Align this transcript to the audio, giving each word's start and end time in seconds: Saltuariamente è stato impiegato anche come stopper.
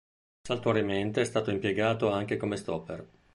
Saltuariamente 0.41 1.21
è 1.21 1.25
stato 1.25 1.51
impiegato 1.51 2.09
anche 2.09 2.35
come 2.35 2.55
stopper. 2.57 3.07